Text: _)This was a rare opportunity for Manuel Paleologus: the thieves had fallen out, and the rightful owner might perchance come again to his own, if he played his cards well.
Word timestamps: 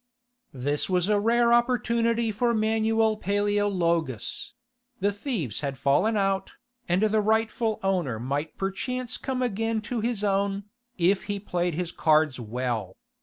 _)This 0.59 0.89
was 0.89 1.09
a 1.09 1.19
rare 1.19 1.53
opportunity 1.53 2.31
for 2.31 2.55
Manuel 2.55 3.17
Paleologus: 3.17 4.53
the 4.99 5.11
thieves 5.11 5.59
had 5.61 5.77
fallen 5.77 6.17
out, 6.17 6.53
and 6.89 7.03
the 7.03 7.21
rightful 7.21 7.79
owner 7.83 8.19
might 8.19 8.57
perchance 8.57 9.15
come 9.17 9.43
again 9.43 9.79
to 9.81 9.99
his 9.99 10.23
own, 10.23 10.63
if 10.97 11.25
he 11.25 11.39
played 11.39 11.75
his 11.75 11.91
cards 11.91 12.39
well. 12.39 12.97